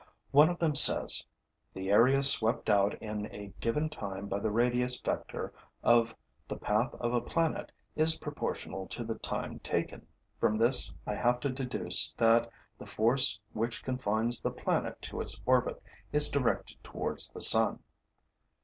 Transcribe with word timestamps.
One 0.31 0.49
of 0.49 0.57
them 0.57 0.73
says: 0.73 1.27
'The 1.75 1.91
area 1.91 2.23
swept 2.23 2.71
out 2.71 2.95
in 3.03 3.27
a 3.31 3.53
given 3.59 3.87
time 3.87 4.25
by 4.27 4.39
the 4.39 4.49
radius 4.49 4.99
vector 4.99 5.53
of 5.83 6.15
the 6.47 6.55
path 6.55 6.95
of 6.95 7.13
a 7.13 7.21
planet 7.21 7.71
is 7.95 8.15
proportional 8.17 8.87
to 8.87 9.03
the 9.03 9.13
time 9.19 9.59
taken.' 9.59 10.07
From 10.39 10.55
this 10.55 10.91
I 11.05 11.13
have 11.13 11.39
to 11.41 11.49
deduce 11.49 12.13
that 12.13 12.49
the 12.79 12.87
force 12.87 13.39
which 13.53 13.83
confines 13.83 14.41
the 14.41 14.49
planet 14.49 14.99
to 15.03 15.21
its 15.21 15.39
orbit 15.45 15.79
is 16.11 16.29
directed 16.29 16.83
towards 16.83 17.29
the 17.29 17.41
sun. 17.41 17.83